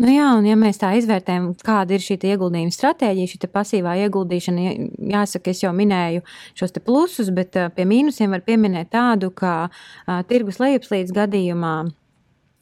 Nu 0.00 0.08
jā, 0.12 0.26
un 0.38 0.46
ja 0.48 0.56
mēs 0.58 0.78
tā 0.80 0.92
izvērtējam, 0.98 1.50
kāda 1.66 1.96
ir 1.96 2.04
šī 2.04 2.16
ieguldījuma 2.32 2.74
stratēģija, 2.74 3.30
šī 3.32 3.50
pasīvā 3.52 3.96
ieguldīšana, 4.06 4.66
jāsaka, 5.12 5.52
es 5.52 5.62
jau 5.64 5.72
minēju 5.76 6.24
šos 6.58 6.76
plusus, 6.84 7.32
bet 7.34 7.58
pie 7.76 7.86
mīnusiem 7.88 8.32
var 8.32 8.44
pieminēt 8.46 8.92
tādu, 8.94 9.32
ka 9.34 9.68
tirgus 10.30 10.60
lejupslīdes 10.62 11.14
gadījumā 11.16 11.74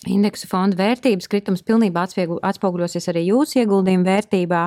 Indeksu 0.06 0.46
fonda 0.46 0.78
vērtības 0.78 1.26
kritums 1.26 1.64
pilnībā 1.66 2.04
atspoguļosies 2.06 3.08
arī 3.10 3.24
jūsu 3.32 3.58
ieguldījuma 3.64 4.06
vērtībā. 4.06 4.60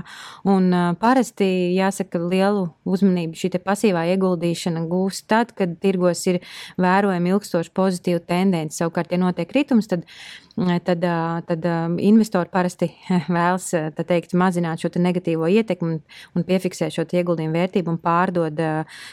Un, 0.52 0.68
parasti 1.00 1.48
jāsaka, 1.72 2.18
ka 2.18 2.32
lielu 2.34 2.66
uzmanību 2.84 3.40
šī 3.40 3.54
pasīvā 3.64 4.04
ieguldīšana 4.12 4.84
gūs 4.92 5.24
tad, 5.32 5.54
kad 5.56 5.78
tirgos 5.80 6.26
ir 6.28 6.42
vērojama 6.76 7.32
ilgstoša 7.32 7.72
pozitīva 7.72 8.20
tendence. 8.28 8.76
Savukārt, 8.82 9.16
ja 9.16 9.22
notiek 9.24 9.48
kritums, 9.48 9.88
tad 9.88 10.04
tad, 10.84 11.06
tad 11.48 11.64
investori 12.04 12.50
parasti 12.52 12.90
vēlas 13.38 13.70
teikt, 14.04 14.36
mazināt 14.36 14.84
šo 14.84 14.92
negatīvo 15.00 15.48
ietekmi 15.48 15.94
un, 16.36 16.44
piefiksēt 16.44 16.92
šo 16.92 17.06
ieguldījumu 17.08 17.56
vērtību 17.56 17.94
un 17.94 18.02
pārdod 18.04 18.60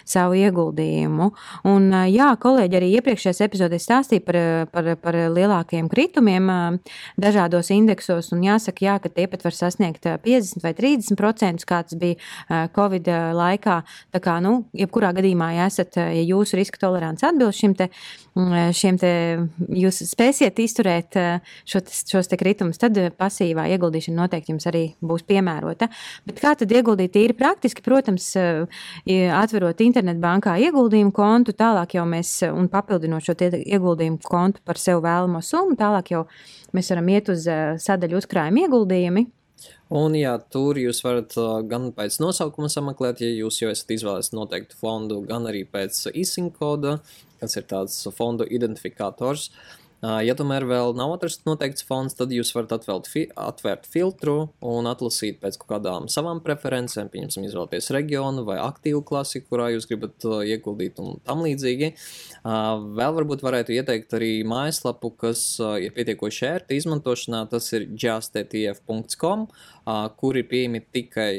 savu 0.02 0.34
ieguldījumu. 0.42 1.30
Un, 1.70 1.88
jā, 2.10 2.32
kolēģi 2.42 2.80
arī 2.80 2.90
iepriekšējās 2.98 3.44
epizodēs 3.46 3.86
stāstīja 3.86 4.26
par, 4.26 4.40
par, 4.74 4.92
par 4.98 5.22
lielākajiem 5.38 5.86
kritumiem 5.86 6.07
kritumiem 6.08 6.80
dažādos 7.20 7.70
indeksos. 7.70 8.32
Un 8.32 8.42
jāsaka, 8.46 8.84
jā, 8.84 8.96
ka 9.02 9.08
tie 9.12 9.26
pat 9.28 9.44
var 9.44 9.54
sasniegt 9.54 10.06
50 10.24 10.64
vai 10.64 10.72
30%, 10.74 11.66
kā 11.68 11.82
tas 11.84 11.98
bija 11.98 12.68
Covid 12.74 13.08
laikā. 13.36 13.82
Tā 14.14 14.20
kā, 14.22 14.38
nu, 14.40 14.64
jebkurā 14.76 15.12
gadījumā, 15.16 15.52
ja 15.58 15.68
esat, 15.68 15.96
ja 15.98 16.24
jūsu 16.24 16.58
riska 16.58 16.80
tolerants 16.80 17.24
atbilst 17.26 17.60
šim 17.60 17.74
te, 17.76 17.88
šiem 18.78 18.98
te, 19.00 19.12
jūs 19.74 20.02
spēsiet 20.08 20.58
izturēt 20.62 21.18
šo, 21.68 21.82
šos 21.82 22.30
te 22.30 22.38
kritumus, 22.40 22.80
tad 22.80 22.96
pasīvā 23.18 23.68
ieguldīšana 23.74 24.22
noteikti 24.22 24.54
jums 24.54 24.68
arī 24.70 24.84
būs 25.04 25.26
piemērota. 25.28 25.90
Bet 26.28 26.40
kā 26.42 26.54
tad 26.58 26.72
ieguldīt 26.72 27.14
tīri 27.16 27.36
praktiski? 27.36 27.84
Protams, 27.84 28.30
atverot 29.08 29.82
internetbankā 29.84 30.56
ieguldījumu 30.68 31.12
kontu, 31.14 31.54
tālāk 31.56 31.98
jau 31.98 32.06
mēs 32.08 32.38
un 32.48 32.70
papildinot 32.72 33.24
šo 33.24 33.36
ieguldījumu 33.38 34.22
kontu 34.24 34.62
par 34.66 34.78
sev 34.80 35.02
vēlamo 35.04 35.42
summu, 35.44 35.76
tālāk 35.78 35.97
jau 36.06 36.22
mēs 36.76 36.92
varam 36.92 37.10
iet 37.10 37.32
uz 37.32 37.48
sadaļu 37.82 38.20
uzkrājuma 38.20 38.64
ieguldījumi. 38.66 39.24
Un, 39.98 40.14
jā, 40.14 40.36
tur 40.52 40.78
jūs 40.78 41.00
varat 41.02 41.34
gan 41.66 41.88
pēc 41.96 42.20
nosaukuma 42.22 42.68
sameklēt, 42.70 43.24
ja 43.24 43.32
jūs 43.32 43.58
jau 43.62 43.72
esat 43.72 43.90
izvēlējies 43.96 44.30
noteiktu 44.36 44.78
fondu, 44.78 45.22
gan 45.26 45.48
arī 45.50 45.64
pēc 45.66 46.04
ISIN 46.12 46.52
koda, 46.54 47.00
kas 47.40 47.58
ir 47.58 47.66
tāds 47.66 47.96
fondu 48.14 48.46
identifikators. 48.46 49.48
Uh, 49.48 49.87
Ja 49.98 50.34
tomēr 50.38 50.62
vēl 50.68 50.92
nav 50.94 51.16
atrasts 51.16 51.42
noteikts 51.42 51.82
fonds, 51.82 52.14
tad 52.14 52.30
jūs 52.30 52.52
varat 52.54 52.76
atvērt, 52.76 53.08
fi 53.10 53.24
atvērt 53.34 53.88
filtru 53.90 54.36
un 54.62 54.86
atlasīt 54.86 55.40
pēc 55.42 55.56
kādām 55.58 56.06
savām 56.12 56.38
preferencēm, 56.44 57.08
pieņemsim, 57.10 57.48
izvēlēties 57.48 57.90
reģionu 57.96 58.44
vai 58.46 58.60
aktīvu 58.62 59.02
klasi, 59.08 59.42
kurā 59.42 59.72
jūs 59.74 59.88
gribat 59.90 60.22
ieguldīt 60.46 61.00
un 61.02 61.18
tam 61.26 61.42
līdzīgi. 61.42 61.90
Vēl 62.44 63.16
varbūt 63.18 63.42
varētu 63.42 63.74
ieteikt 63.74 64.14
arī 64.20 64.30
mājaslapu, 64.46 65.10
kas 65.18 65.42
ir 65.82 65.96
pietiekoši 65.96 66.46
ērta 66.46 66.78
izmantošanā, 66.78 67.42
tas 67.50 67.66
ir 67.74 67.88
justetf.com, 67.90 69.48
kur 70.20 70.36
ir 70.36 70.46
pieejami 70.50 70.82
tikai 70.92 71.32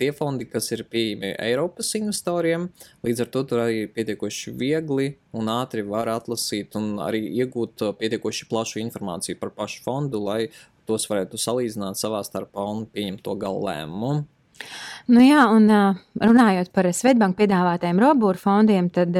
tie 0.00 0.10
fondi, 0.16 0.46
kas 0.48 0.70
ir 0.72 0.84
pieejami 0.88 1.34
Eiropas 1.36 1.92
investoriem. 1.98 2.68
Līdz 3.04 3.24
ar 3.24 3.30
to 3.34 3.44
tur 3.48 3.62
arī 3.64 3.86
pietiekoši 3.92 4.54
viegli 4.56 5.10
un 5.36 5.50
ātri 5.52 5.84
var 5.86 6.08
atlasīt 6.12 6.76
un 6.80 6.94
arī 7.04 7.24
iegūt 7.42 7.84
pietiekoši 8.00 8.48
plašu 8.50 8.80
informāciju 8.84 9.40
par 9.40 9.52
pašu 9.56 9.82
fondu, 9.84 10.22
lai 10.24 10.46
tos 10.88 11.06
varētu 11.10 11.38
salīdzināt 11.38 12.00
savā 12.00 12.22
starpā 12.26 12.64
un 12.74 12.86
pieņemt 12.90 13.22
to 13.26 13.36
galu 13.38 13.66
lēmumu. 13.68 14.24
Nu 15.10 15.22
jā, 15.24 15.42
un 15.50 15.66
runājot 16.22 16.68
par 16.74 16.86
Svetbanku 16.94 17.40
piedāvātajiem 17.40 17.98
robūru 17.98 18.38
fondiem, 18.38 18.86
tad 18.92 19.16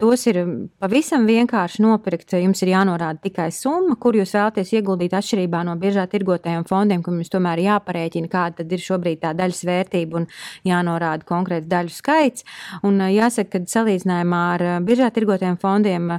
tos 0.00 0.24
ir 0.26 0.40
pavisam 0.82 1.28
vienkārši 1.28 1.84
nopirkt. 1.84 2.34
Jums 2.40 2.62
ir 2.64 2.72
jānorāda 2.72 3.20
tikai 3.22 3.46
summa, 3.54 3.94
kur 4.00 4.16
jūs 4.18 4.34
vēlaties 4.34 4.72
ieguldīt 4.74 5.14
atšķirībā 5.14 5.60
no 5.68 5.76
biežā 5.78 6.08
tirgotajiem 6.10 6.66
fondiem, 6.66 7.04
kur 7.06 7.14
jums 7.14 7.30
tomēr 7.30 7.62
jāparēķina, 7.62 8.30
kāda 8.32 8.62
tad 8.62 8.74
ir 8.74 8.82
šobrīd 8.82 9.22
tā 9.22 9.30
daļas 9.38 9.62
vērtība 9.68 10.20
un 10.22 10.26
jānorāda 10.66 11.28
konkrēts 11.28 11.70
daļu 11.70 11.94
skaits. 11.94 12.46
Un 12.86 12.98
jāsaka, 13.06 13.60
ka 13.60 13.76
salīdzinājumā 13.76 14.42
ar 14.56 14.66
biežā 14.86 15.12
tirgotajiem 15.14 15.60
fondiem, 15.62 16.10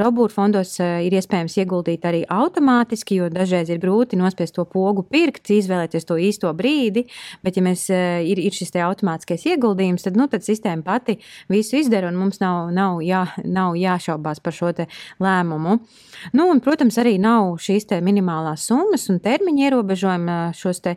robūru 0.00 0.34
fondos 0.34 0.74
ir 0.80 1.14
iespējams 1.20 1.60
ieguldīt 1.62 2.10
arī 2.10 2.24
automātiski, 2.26 3.20
jo 3.20 3.30
dažreiz 3.30 3.70
ir 3.70 3.78
grūti 3.82 4.18
nospiest 4.18 4.58
to 4.58 4.66
pogu 4.66 5.06
pirkt, 5.06 5.46
izvēlēties 5.54 6.10
to 6.10 6.18
īsto 6.18 6.50
brīdi. 6.56 7.06
Bet, 7.44 7.58
ja 7.60 7.64
mēs 7.64 7.86
ir, 8.26 8.40
ir 8.40 8.56
šis 8.56 8.74
automātiskais 8.80 9.46
ieguldījums, 9.52 10.06
tad, 10.06 10.18
nu, 10.18 10.28
tad 10.30 10.46
sistēma 10.46 10.84
pati 10.86 11.18
visu 11.50 11.78
izdara 11.80 12.10
un 12.10 12.18
mums 12.20 12.40
nav, 12.42 12.70
nav, 12.74 13.00
jā, 13.04 13.24
nav 13.44 13.76
jāšaubās 13.78 14.42
par 14.42 14.56
šo 14.56 14.72
lēmumu. 15.20 15.78
Nu, 16.36 16.46
un, 16.50 16.60
protams, 16.62 16.98
arī 17.00 17.16
nav 17.20 17.56
šīs 17.62 17.88
minimālās 18.04 18.66
summas 18.68 19.08
un 19.10 19.20
termiņa 19.22 19.66
ierobežojumi. 19.66 20.30
Eh, 20.30 20.56
šos 20.56 20.82
te, 20.84 20.96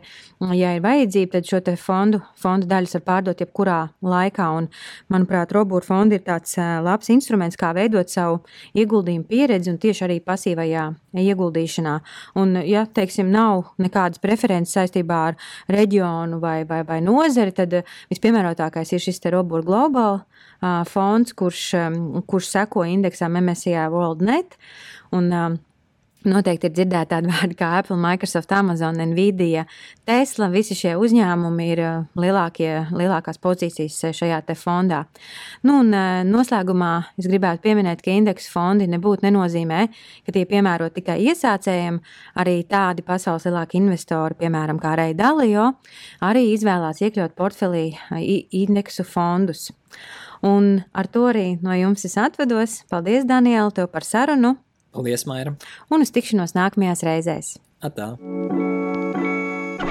ja 0.54 0.74
ir 0.76 0.82
vajadzība, 0.84 1.38
tad 1.38 1.48
šo 1.48 1.60
fondu, 1.80 2.20
fondu 2.40 2.68
daļas 2.70 2.98
var 2.98 3.04
pārdot 3.08 3.40
jebkurā 3.40 3.78
laikā. 4.04 4.50
Un, 4.58 4.68
manuprāt, 5.12 5.54
Robūra 5.54 5.86
fonda 5.86 6.18
ir 6.18 6.24
tāds 6.26 6.58
eh, 6.58 6.76
labs 6.84 7.10
instruments, 7.14 7.58
kā 7.60 7.72
veidot 7.76 8.10
savu 8.12 8.42
ieguldījumu 8.76 9.26
pieredzi 9.30 9.72
un 9.72 9.80
tieši 9.82 10.06
arī 10.08 10.20
pasīvajā 10.24 10.86
ieguldīšanā. 11.24 11.94
Un, 12.40 12.58
ja, 12.68 12.84
teiksim, 12.86 13.30
nav 13.32 13.74
nekādas 13.80 14.22
preferences 14.22 14.74
saistībā 14.76 15.20
ar 15.30 15.38
reģionu 15.72 16.40
vai, 16.42 16.62
vai, 16.68 16.82
vai 16.86 16.93
nozari, 17.02 17.54
tad 17.56 17.80
vispiemērotākais 18.12 18.92
ir 18.94 19.02
šis 19.02 19.22
Robūra 19.34 19.66
Global 19.66 20.20
fonds, 20.88 21.34
kurš, 21.36 21.62
kurš 22.30 22.50
seko 22.52 22.84
indeksam 22.88 23.36
MSCI 23.40 23.88
WorldNet. 23.92 24.58
Un, 25.14 25.30
Noteikti 26.24 26.70
ir 26.70 26.72
dzirdēti 26.72 27.10
tādi 27.10 27.28
vārdi 27.34 27.56
kā 27.58 27.68
Apple, 27.80 27.98
Microsoft, 28.00 28.52
Amazon, 28.56 28.96
Nvidia, 29.10 29.66
Tesla. 30.08 30.48
Visi 30.52 30.76
šie 30.78 30.94
uzņēmumi 30.96 31.66
ir 31.74 31.82
uh, 31.84 32.06
lielākie, 32.16 32.70
lielākās 32.96 33.40
pozīcijas 33.44 33.98
uh, 34.08 34.14
šajā 34.16 34.40
fondā. 34.56 35.02
Nu, 35.66 35.82
un, 35.82 35.92
uh, 35.92 36.22
noslēgumā 36.24 36.92
es 37.20 37.28
gribētu 37.28 37.66
pieminēt, 37.66 38.00
ka 38.04 38.16
indeksu 38.16 38.54
fondi 38.56 38.88
nebūtu 38.88 39.28
nenozīmē, 39.28 39.84
ka 40.24 40.32
tie 40.32 40.46
piemēro 40.48 40.88
tikai 40.96 41.20
iesācējiem. 41.28 42.00
Arī 42.40 42.58
tādi 42.72 43.04
pasaules 43.04 43.44
lielākie 43.44 43.82
investori, 43.82 44.40
piemēram, 44.40 44.80
kā 44.80 44.96
Reida 44.96 45.28
Dalio, 45.28 45.74
arī 46.24 46.48
izvēlās 46.54 47.04
iekļaut 47.04 47.36
portfelī 47.36 47.90
indeksu 48.64 49.04
fondus. 49.04 49.70
Un 50.44 50.82
ar 50.92 51.08
to 51.08 51.28
arī 51.28 51.54
no 51.64 51.76
jums 51.76 52.04
es 52.08 52.16
atvedos. 52.20 52.82
Paldies, 52.88 53.28
Daniela, 53.28 53.72
tev 53.72 53.92
par 53.92 54.04
sarunu! 54.08 54.58
Paldies, 54.94 55.26
Maira! 55.26 55.56
Un 55.90 56.04
uz 56.04 56.14
tikšanos 56.14 56.54
nākamajās 56.54 57.02
reizēs! 57.06 57.56
Atā. 57.84 58.14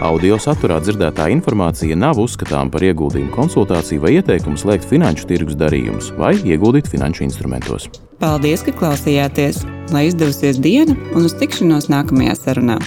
Audio 0.04 0.36
saturā 0.42 0.80
dzirdētā 0.84 1.30
informācija 1.32 1.96
nav 2.00 2.18
uzskatāms 2.24 2.72
par 2.74 2.84
ieguldījumu 2.88 3.32
konsultāciju 3.36 4.04
vai 4.04 4.16
ieteikumu 4.18 4.60
slēgt 4.60 4.88
finanšu 4.90 5.28
tirgus 5.30 5.60
darījumus 5.60 6.10
vai 6.20 6.34
ieguldīt 6.40 6.90
finanšu 6.92 7.28
instrumentos. 7.28 7.88
Paldies, 8.24 8.66
ka 8.66 8.74
klausījāties! 8.80 9.64
Lai 9.94 10.08
izdevusies 10.10 10.60
diena 10.64 10.96
un 11.14 11.28
uz 11.28 11.36
tikšanos 11.40 11.92
nākamajā 11.92 12.36
sarunā! 12.40 12.80